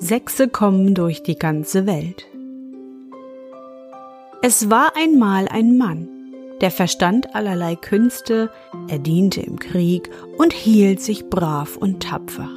[0.00, 2.26] Sechse kommen durch die ganze Welt.
[4.42, 6.08] Es war einmal ein Mann,
[6.60, 8.50] der verstand allerlei Künste,
[8.88, 12.48] er diente im Krieg und hielt sich brav und tapfer.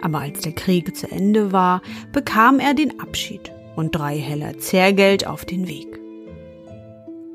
[0.00, 5.26] Aber als der Krieg zu Ende war, bekam er den Abschied und drei Heller Zehrgeld
[5.26, 6.00] auf den Weg.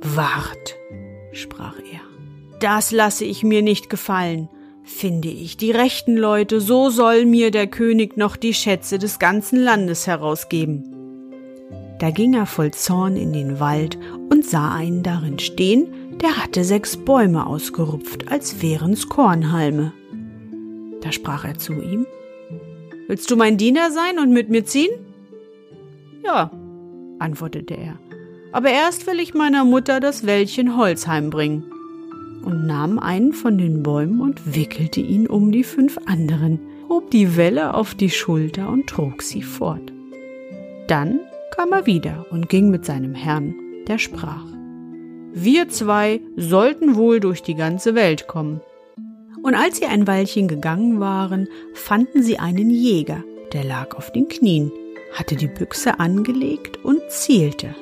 [0.01, 0.75] Wart,
[1.31, 2.01] sprach er,
[2.59, 4.49] das lasse ich mir nicht gefallen.
[4.87, 9.59] Finde ich die rechten Leute, so soll mir der König noch die Schätze des ganzen
[9.59, 10.85] Landes herausgeben.
[11.99, 16.63] Da ging er voll Zorn in den Wald und sah einen darin stehen, der hatte
[16.63, 19.91] sechs Bäume ausgerupft, als wären's Kornhalme.
[21.01, 22.07] Da sprach er zu ihm,
[23.09, 24.91] Willst du mein Diener sein und mit mir ziehen?
[26.23, 26.49] Ja,
[27.19, 27.99] antwortete er,
[28.53, 31.65] aber erst will ich meiner Mutter das Wäldchen Holz heimbringen
[32.43, 37.35] und nahm einen von den Bäumen und wickelte ihn um die fünf anderen, hob die
[37.35, 39.91] Welle auf die Schulter und trug sie fort.
[40.87, 41.19] Dann
[41.55, 43.55] kam er wieder und ging mit seinem Herrn,
[43.87, 44.45] der sprach,
[45.33, 48.61] Wir zwei sollten wohl durch die ganze Welt kommen.
[49.43, 53.23] Und als sie ein Weilchen gegangen waren, fanden sie einen Jäger,
[53.53, 54.71] der lag auf den Knien,
[55.13, 57.75] hatte die Büchse angelegt und zielte.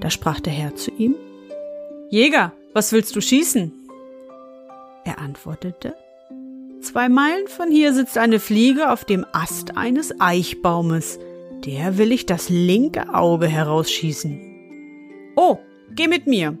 [0.00, 1.14] Da sprach der Herr zu ihm,
[2.08, 3.72] Jäger, was willst du schießen?
[5.04, 5.94] Er antwortete,
[6.80, 11.18] Zwei Meilen von hier sitzt eine Fliege auf dem Ast eines Eichbaumes.
[11.66, 14.40] Der will ich das linke Auge herausschießen.
[15.36, 15.58] Oh,
[15.94, 16.56] geh mit mir,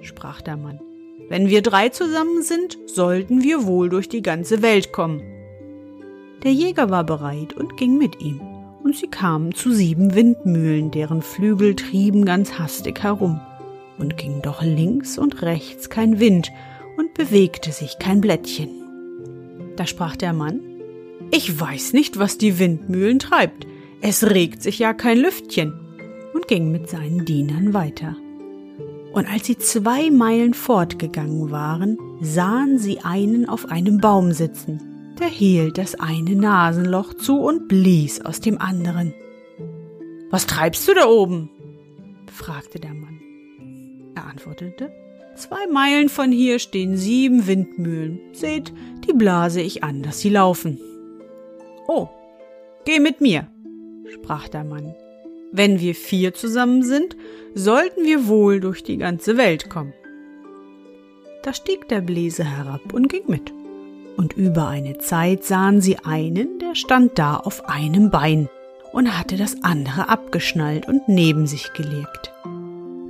[0.00, 0.80] sprach der Mann.
[1.28, 5.22] Wenn wir drei zusammen sind, sollten wir wohl durch die ganze Welt kommen.
[6.42, 8.40] Der Jäger war bereit und ging mit ihm,
[8.82, 13.40] und sie kamen zu sieben Windmühlen, deren Flügel trieben ganz hastig herum
[14.00, 16.50] und ging doch links und rechts kein Wind
[16.96, 18.70] und bewegte sich kein Blättchen.
[19.76, 20.60] Da sprach der Mann,
[21.30, 23.66] ich weiß nicht, was die Windmühlen treibt,
[24.00, 25.74] es regt sich ja kein Lüftchen,
[26.32, 28.16] und ging mit seinen Dienern weiter.
[29.12, 35.28] Und als sie zwei Meilen fortgegangen waren, sahen sie einen auf einem Baum sitzen, der
[35.28, 39.12] hielt das eine Nasenloch zu und blies aus dem anderen.
[40.30, 41.50] Was treibst du da oben?
[42.32, 43.09] fragte der Mann.
[44.40, 44.90] Antwortete,
[45.36, 48.20] Zwei Meilen von hier stehen sieben Windmühlen.
[48.32, 48.72] Seht,
[49.06, 50.78] die blase ich an, dass sie laufen.
[51.86, 52.08] Oh,
[52.84, 53.48] geh mit mir,
[54.12, 54.94] sprach der Mann.
[55.52, 57.16] Wenn wir vier zusammen sind,
[57.54, 59.92] sollten wir wohl durch die ganze Welt kommen.
[61.42, 63.52] Da stieg der Bläse herab und ging mit.
[64.16, 68.48] Und über eine Zeit sahen sie einen, der stand da auf einem Bein
[68.92, 72.32] und hatte das andere abgeschnallt und neben sich gelegt.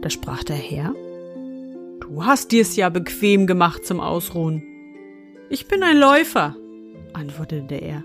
[0.00, 0.94] Da sprach der Herr,
[2.10, 4.64] Du hast dir's ja bequem gemacht zum Ausruhen.
[5.48, 6.56] Ich bin ein Läufer,
[7.12, 8.02] antwortete er.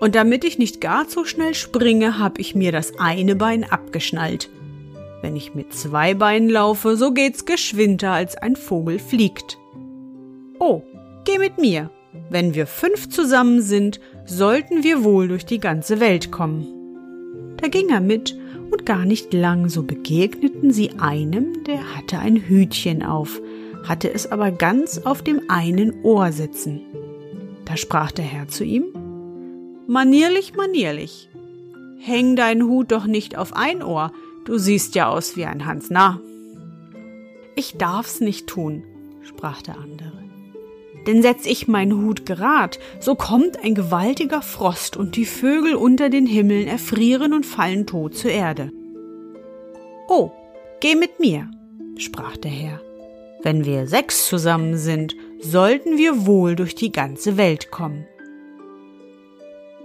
[0.00, 4.50] Und damit ich nicht gar zu schnell springe, hab ich mir das eine Bein abgeschnallt.
[5.22, 9.58] Wenn ich mit zwei Beinen laufe, so geht's geschwinder, als ein Vogel fliegt.
[10.58, 10.82] Oh,
[11.24, 11.88] geh mit mir.
[12.30, 16.66] Wenn wir fünf zusammen sind, sollten wir wohl durch die ganze Welt kommen.
[17.58, 18.36] Da ging er mit
[18.70, 23.40] und gar nicht lang so begegneten sie einem, der hatte ein Hütchen auf,
[23.84, 26.80] hatte es aber ganz auf dem einen Ohr sitzen.
[27.64, 28.84] Da sprach der Herr zu ihm,
[29.86, 31.28] Manierlich, manierlich,
[31.98, 34.12] häng deinen Hut doch nicht auf ein Ohr,
[34.44, 36.20] du siehst ja aus wie ein Hans Narr.
[37.56, 38.84] Ich darf's nicht tun,
[39.22, 40.19] sprach der andere.
[41.06, 46.10] Denn setz ich meinen Hut gerad, so kommt ein gewaltiger Frost und die Vögel unter
[46.10, 48.70] den Himmeln erfrieren und fallen tot zur Erde.
[50.08, 50.30] Oh,
[50.80, 51.50] geh mit mir,
[51.96, 52.80] sprach der Herr.
[53.42, 58.06] Wenn wir sechs zusammen sind, sollten wir wohl durch die ganze Welt kommen.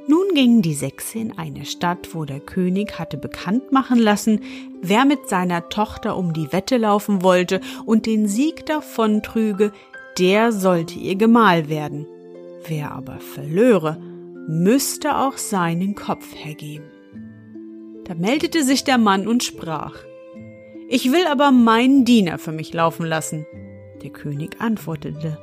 [0.08, 4.42] Nun gingen die Sechse in eine Stadt, wo der König hatte bekannt machen lassen,
[4.82, 9.72] wer mit seiner Tochter um die Wette laufen wollte und den Sieg davontrüge,
[10.18, 12.08] der sollte ihr Gemahl werden.
[12.68, 13.98] Wer aber verlöre,
[14.48, 16.86] müsste auch seinen Kopf hergeben.
[18.06, 19.96] Da meldete sich der Mann und sprach,
[20.90, 23.46] Ich will aber meinen Diener für mich laufen lassen.
[24.04, 25.38] Der König antwortete,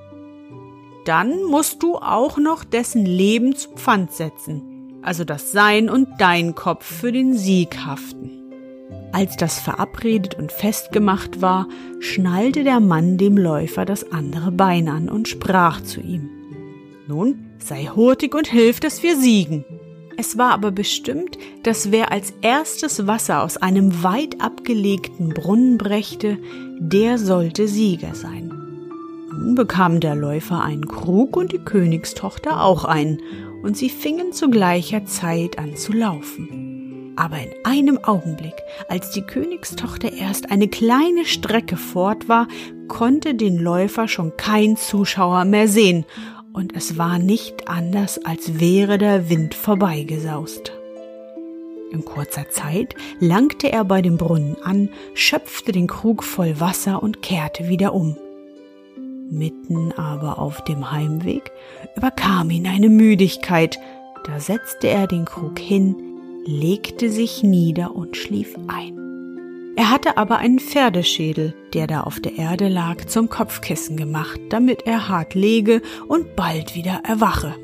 [1.04, 6.54] Dann musst du auch noch dessen Leben zu Pfand setzen, also dass sein und dein
[6.54, 8.41] Kopf für den Sieg haften.
[9.12, 11.68] Als das verabredet und festgemacht war,
[12.00, 16.30] schnallte der Mann dem Läufer das andere Bein an und sprach zu ihm.
[17.06, 19.64] Nun, sei hurtig und hilf, dass wir siegen.
[20.16, 26.38] Es war aber bestimmt, dass wer als erstes Wasser aus einem weit abgelegten Brunnen brächte,
[26.78, 28.48] der sollte Sieger sein.
[29.30, 33.20] Nun bekam der Läufer einen Krug und die Königstochter auch einen,
[33.62, 36.61] und sie fingen zu gleicher Zeit an zu laufen.
[37.16, 38.54] Aber in einem Augenblick,
[38.88, 42.48] als die Königstochter erst eine kleine Strecke fort war,
[42.88, 46.04] konnte den Läufer schon kein Zuschauer mehr sehen,
[46.52, 50.72] und es war nicht anders, als wäre der Wind vorbeigesaust.
[51.90, 57.22] In kurzer Zeit langte er bei dem Brunnen an, schöpfte den Krug voll Wasser und
[57.22, 58.16] kehrte wieder um.
[59.30, 61.50] Mitten aber auf dem Heimweg
[61.96, 63.78] überkam ihn eine Müdigkeit,
[64.26, 66.11] da setzte er den Krug hin,
[66.44, 68.98] legte sich nieder und schlief ein.
[69.74, 74.82] Er hatte aber einen Pferdeschädel, der da auf der Erde lag, zum Kopfkissen gemacht, damit
[74.86, 77.54] er hart lege und bald wieder erwache.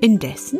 [0.00, 0.58] Indessen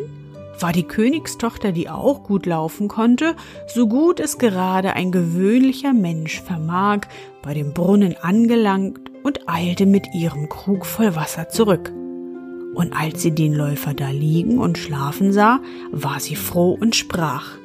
[0.60, 3.34] war die Königstochter, die auch gut laufen konnte,
[3.66, 7.00] so gut es gerade ein gewöhnlicher Mensch vermag,
[7.42, 11.92] bei dem Brunnen angelangt und eilte mit ihrem Krug voll Wasser zurück.
[12.74, 17.58] Und als sie den Läufer da liegen und schlafen sah, war sie froh und sprach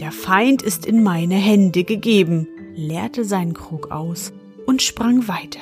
[0.00, 4.32] der Feind ist in meine Hände gegeben, leerte seinen Krug aus
[4.66, 5.60] und sprang weiter.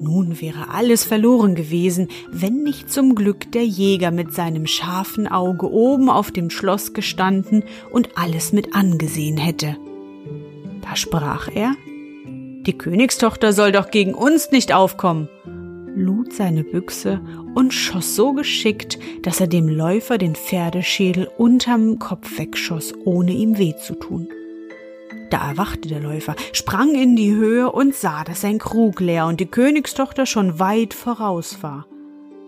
[0.00, 5.70] Nun wäre alles verloren gewesen, wenn nicht zum Glück der Jäger mit seinem scharfen Auge
[5.70, 7.62] oben auf dem Schloss gestanden
[7.92, 9.76] und alles mit angesehen hätte.
[10.80, 11.76] Da sprach er,
[12.66, 15.28] die Königstochter soll doch gegen uns nicht aufkommen,
[15.94, 17.20] lud seine Büchse
[17.54, 23.58] und schoss so geschickt, dass er dem Läufer den Pferdeschädel unterm Kopf wegschoss, ohne ihm
[23.58, 24.28] weh zu tun.
[25.30, 29.40] Da erwachte der Läufer, sprang in die Höhe und sah, dass sein Krug leer und
[29.40, 31.86] die Königstochter schon weit voraus war.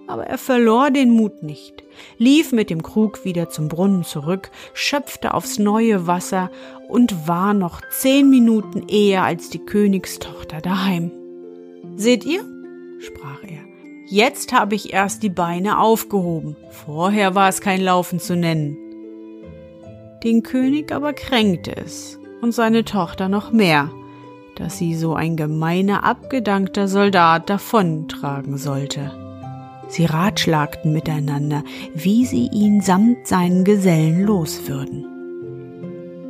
[0.06, 1.82] Aber er verlor den Mut nicht,
[2.19, 6.50] lief mit dem Krug wieder zum Brunnen zurück, schöpfte aufs neue Wasser
[6.88, 11.11] und war noch zehn Minuten eher als die Königstochter daheim.
[11.96, 12.54] Seht ihr?
[13.05, 13.65] Sprach er.
[14.06, 18.77] Jetzt habe ich erst die Beine aufgehoben, vorher war es kein Laufen zu nennen.
[20.23, 23.91] Den König aber kränkte es und seine Tochter noch mehr,
[24.56, 29.11] dass sie so ein gemeiner, abgedankter Soldat davontragen sollte.
[29.89, 31.62] Sie ratschlagten miteinander,
[31.95, 35.06] wie sie ihn samt seinen Gesellen los würden.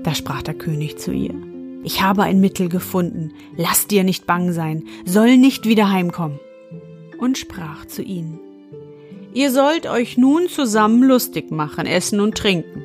[0.04, 1.34] Da sprach der König zu ihr,
[1.82, 6.38] ich habe ein Mittel gefunden, lass dir nicht bang sein, soll nicht wieder heimkommen
[7.24, 8.38] und sprach zu ihnen,
[9.32, 12.84] Ihr sollt euch nun zusammen lustig machen, essen und trinken.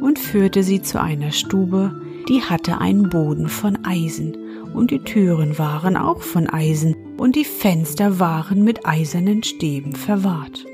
[0.00, 4.36] Und führte sie zu einer Stube, die hatte einen Boden von Eisen,
[4.74, 10.66] und die Türen waren auch von Eisen, und die Fenster waren mit eisernen Stäben verwahrt.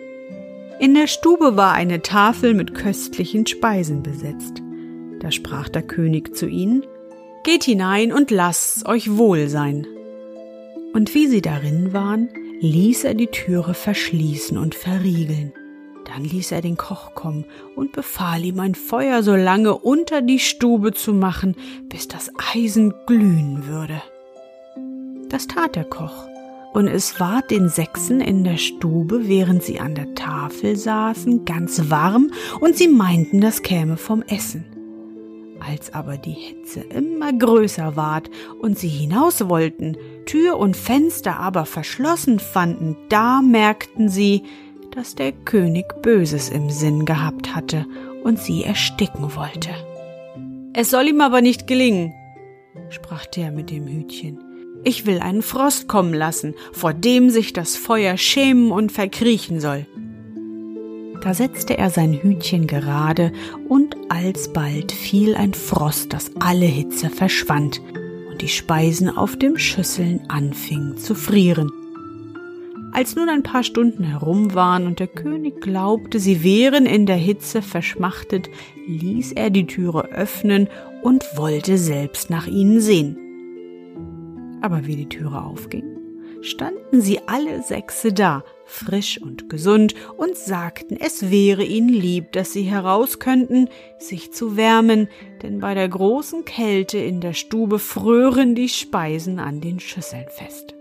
[0.79, 4.61] In der Stube war eine Tafel mit köstlichen Speisen besetzt.
[5.21, 6.85] Da sprach der König zu ihnen,
[7.45, 9.87] Geht hinein und lasst's euch wohl sein.
[10.93, 12.29] Und wie sie darin waren,
[12.63, 15.53] ließ er die Türe verschließen und verriegeln.
[16.05, 20.39] Dann ließ er den Koch kommen und befahl ihm ein Feuer so lange unter die
[20.39, 21.57] Stube zu machen,
[21.89, 24.01] bis das Eisen glühen würde.
[25.29, 26.29] Das tat der Koch,
[26.73, 31.91] und es ward den Sechsen in der Stube, während sie an der Tafel saßen, ganz
[31.91, 34.72] warm, und sie meinten, das käme vom Essen.
[35.65, 41.67] Als aber die Hitze immer größer ward und sie hinaus wollten, Tür und Fenster aber
[41.67, 44.43] verschlossen fanden, da merkten sie,
[44.91, 47.87] dass der König Böses im Sinn gehabt hatte
[48.25, 49.71] und sie ersticken wollte.
[50.73, 52.13] Es soll ihm aber nicht gelingen,
[52.89, 54.41] sprach der mit dem Hütchen.
[54.83, 59.87] Ich will einen Frost kommen lassen, vor dem sich das Feuer schämen und verkriechen soll.
[61.23, 63.33] Da setzte er sein Hütchen gerade,
[63.69, 67.81] und alsbald fiel ein Frost, dass alle Hitze verschwand,
[68.29, 71.71] und die Speisen auf dem Schüsseln anfingen zu frieren.
[72.93, 77.17] Als nun ein paar Stunden herum waren und der König glaubte, sie wären in der
[77.17, 78.51] Hitze verschmachtet,
[78.87, 80.69] ließ er die Türe öffnen
[81.03, 83.17] und wollte selbst nach ihnen sehen.
[84.61, 85.85] Aber wie die Türe aufging,
[86.43, 92.53] standen sie alle sechse da, frisch und gesund, und sagten, es wäre ihnen lieb, dass
[92.53, 95.09] sie heraus könnten, sich zu wärmen,
[95.43, 100.75] denn bei der großen Kälte in der Stube frören die Speisen an den Schüsseln fest.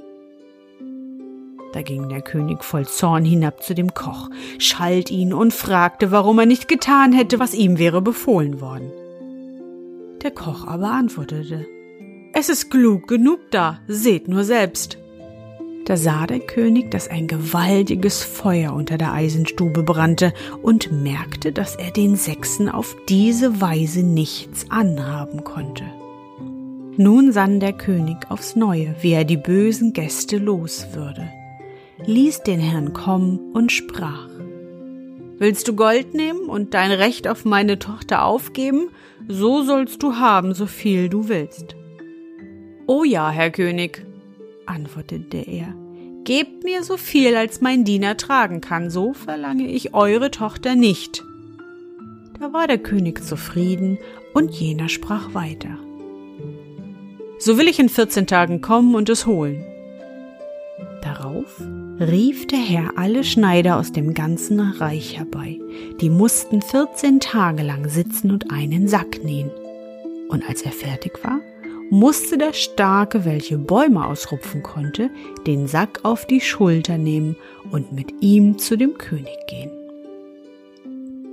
[1.73, 6.39] Da ging der König voll Zorn hinab zu dem Koch, schalt ihn und fragte, warum
[6.39, 8.91] er nicht getan hätte, was ihm wäre befohlen worden.
[10.21, 11.65] Der Koch aber antwortete,
[12.33, 14.97] es ist klug genug da, seht nur selbst.
[15.91, 20.31] Da sah der König, dass ein gewaltiges Feuer unter der Eisenstube brannte
[20.61, 25.83] und merkte, dass er den Sechsen auf diese Weise nichts anhaben konnte.
[26.95, 31.27] Nun sann der König aufs Neue, wie er die bösen Gäste los würde,
[32.05, 34.29] ließ den Herrn kommen und sprach
[35.39, 38.91] Willst du Gold nehmen und dein Recht auf meine Tochter aufgeben,
[39.27, 41.75] so sollst du haben, so viel du willst.
[42.87, 44.05] Oh ja, Herr König,
[44.65, 45.75] antwortete er,
[46.31, 51.25] gebt mir so viel, als mein Diener tragen kann, so verlange ich eure Tochter nicht.
[52.39, 53.97] Da war der König zufrieden,
[54.33, 55.77] und jener sprach weiter.
[57.37, 59.65] So will ich in vierzehn Tagen kommen und es holen.
[61.03, 61.61] Darauf
[61.99, 65.59] rief der Herr alle Schneider aus dem ganzen Reich herbei.
[65.99, 69.51] Die mussten vierzehn Tage lang sitzen und einen Sack nähen.
[70.29, 71.41] Und als er fertig war,
[71.91, 75.09] musste der Starke, welche Bäume ausrupfen konnte,
[75.45, 77.35] den Sack auf die Schulter nehmen
[77.69, 79.71] und mit ihm zu dem König gehen.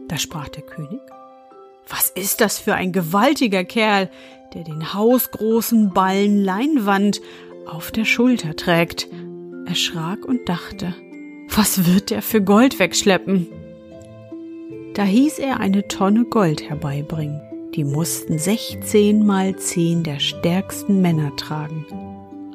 [0.09, 1.01] Da sprach der König,
[1.89, 4.11] was ist das für ein gewaltiger Kerl,
[4.53, 7.21] der den hausgroßen Ballen Leinwand
[7.67, 9.07] auf der Schulter trägt,
[9.65, 10.93] erschrak und dachte,
[11.55, 13.47] was wird der für Gold wegschleppen?
[14.95, 21.35] Da hieß er eine Tonne Gold herbeibringen die mussten 16 mal 10 der stärksten Männer
[21.37, 21.87] tragen.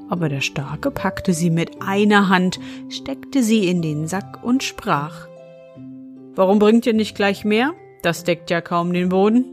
[0.10, 5.28] Aber der Starke packte sie mit einer Hand, steckte sie in den Sack und sprach
[6.36, 7.74] Warum bringt ihr nicht gleich mehr?
[8.02, 9.46] Das deckt ja kaum den Boden.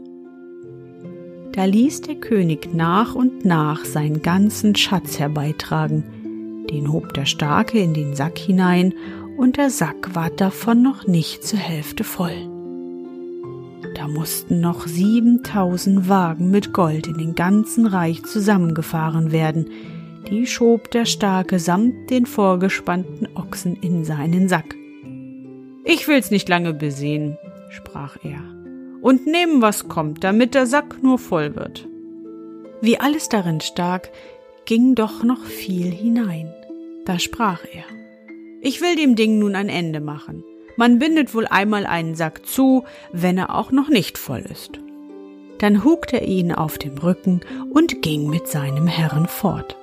[1.53, 7.77] Da ließ der König nach und nach seinen ganzen Schatz herbeitragen, den hob der Starke
[7.79, 8.93] in den Sack hinein,
[9.37, 12.50] und der Sack ward davon noch nicht zur Hälfte voll.
[14.01, 19.69] Da mussten noch siebentausend Wagen mit Gold in den ganzen Reich zusammengefahren werden.
[20.27, 24.73] Die schob der Starke samt den vorgespannten Ochsen in seinen Sack.
[25.85, 27.37] Ich will's nicht lange besehen,
[27.69, 28.41] sprach er,
[29.03, 31.87] und nehmen, was kommt, damit der Sack nur voll wird.
[32.81, 34.09] Wie alles darin stak,
[34.65, 36.51] ging doch noch viel hinein.
[37.05, 37.83] Da sprach er,
[38.61, 40.43] ich will dem Ding nun ein Ende machen.
[40.81, 44.79] Man bindet wohl einmal einen Sack zu, wenn er auch noch nicht voll ist.
[45.59, 49.77] Dann hugte er ihn auf dem Rücken und ging mit seinem Herrn fort.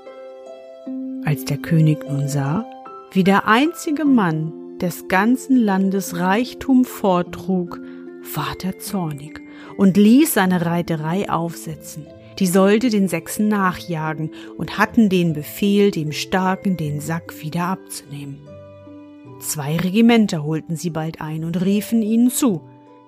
[1.25, 2.67] Als der König nun sah,
[3.13, 7.79] wie der einzige Mann des ganzen Landes Reichtum vortrug,
[8.35, 9.41] ward er zornig
[9.77, 12.09] und ließ seine Reiterei aufsetzen.
[12.41, 18.48] Die sollte den Sechsen nachjagen und hatten den Befehl, dem Starken den Sack wieder abzunehmen.
[19.41, 22.63] Zwei Regimenter holten sie bald ein und riefen ihnen zu.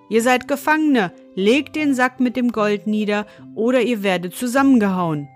[0.08, 5.28] Ihr seid Gefangene, legt den Sack mit dem Gold nieder, oder ihr werdet zusammengehauen.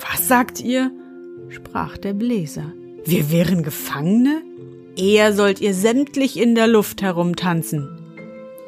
[0.00, 0.90] Was sagt ihr?
[1.48, 2.72] sprach der Bläser.
[3.04, 4.42] Wir wären Gefangene?
[4.96, 7.88] Eher sollt ihr sämtlich in der Luft herumtanzen.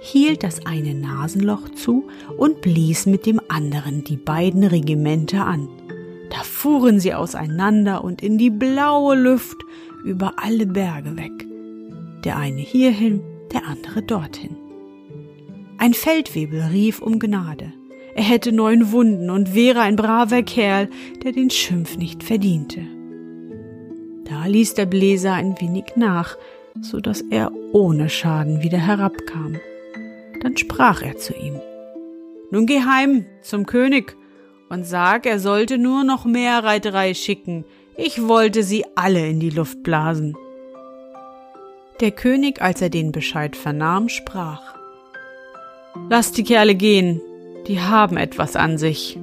[0.01, 5.69] Hielt das eine Nasenloch zu und blies mit dem anderen die beiden Regimenter an.
[6.31, 9.59] Da fuhren sie auseinander und in die blaue Luft
[10.05, 11.47] über alle Berge weg.
[12.25, 13.21] Der eine hierhin,
[13.53, 14.57] der andere dorthin.
[15.79, 17.73] Ein Feldwebel rief um Gnade.
[18.15, 20.89] Er hätte neun Wunden und wäre ein braver Kerl,
[21.25, 22.83] der den Schimpf nicht verdiente.
[24.25, 26.37] Da ließ der Bläser ein wenig nach,
[26.81, 29.57] so dass er ohne Schaden wieder herabkam.
[30.41, 31.61] Dann sprach er zu ihm.
[32.51, 34.17] Nun geh heim zum König
[34.69, 37.65] und sag, er sollte nur noch mehr Reiterei schicken,
[37.97, 40.37] ich wollte sie alle in die Luft blasen.
[42.01, 44.75] Der König, als er den Bescheid vernahm, sprach
[46.09, 47.21] Lass die Kerle gehen,
[47.67, 49.19] die haben etwas an sich.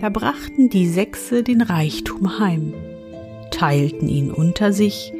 [0.00, 2.72] Da brachten die Sechse den Reichtum heim,
[3.50, 5.12] teilten ihn unter sich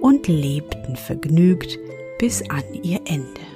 [0.00, 1.78] und lebten vergnügt
[2.18, 3.55] bis an ihr Ende.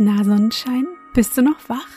[0.00, 1.88] Na Sonnenschein, bist du noch wach?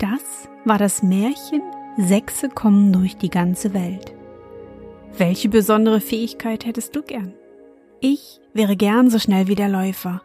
[0.00, 1.62] Das war das Märchen
[1.96, 4.12] Sechse kommen durch die ganze Welt.
[5.16, 7.34] Welche besondere Fähigkeit hättest du gern?
[8.00, 10.20] Ich wäre gern so schnell wie der Läufer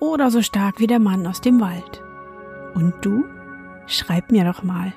[0.00, 2.02] oder so stark wie der Mann aus dem Wald.
[2.74, 3.24] Und du?
[3.86, 4.92] Schreib mir doch mal.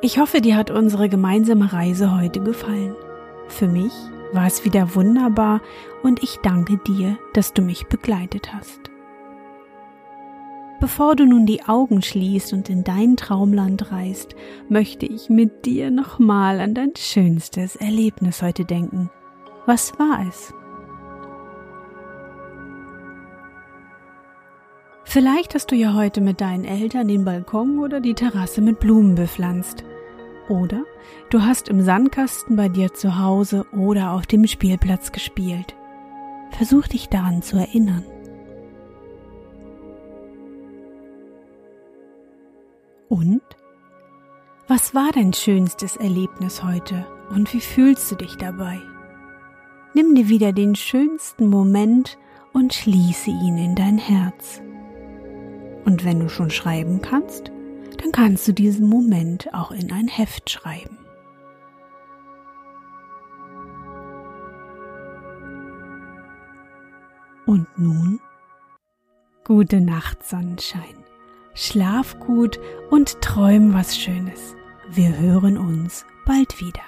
[0.00, 2.94] Ich hoffe, dir hat unsere gemeinsame Reise heute gefallen.
[3.48, 3.92] Für mich
[4.32, 5.60] war es wieder wunderbar
[6.04, 8.90] und ich danke dir, dass du mich begleitet hast.
[10.78, 14.36] Bevor du nun die Augen schließt und in dein Traumland reist,
[14.68, 19.10] möchte ich mit dir nochmal an dein schönstes Erlebnis heute denken.
[19.64, 20.52] Was war es?
[25.04, 29.14] Vielleicht hast du ja heute mit deinen Eltern den Balkon oder die Terrasse mit Blumen
[29.14, 29.82] bepflanzt.
[30.48, 30.84] Oder
[31.30, 35.74] du hast im Sandkasten bei dir zu Hause oder auf dem Spielplatz gespielt.
[36.50, 38.04] Versuch dich daran zu erinnern.
[43.08, 43.42] Und?
[44.68, 48.80] Was war dein schönstes Erlebnis heute und wie fühlst du dich dabei?
[49.94, 52.18] Nimm dir wieder den schönsten Moment
[52.52, 54.60] und schließe ihn in dein Herz.
[55.84, 57.52] Und wenn du schon schreiben kannst,
[58.02, 60.98] dann kannst du diesen Moment auch in ein Heft schreiben.
[67.46, 68.20] Und nun?
[69.44, 71.05] Gute Nacht, Sonnenschein.
[71.56, 72.60] Schlaf gut
[72.90, 74.54] und träum was Schönes.
[74.90, 76.82] Wir hören uns bald wieder.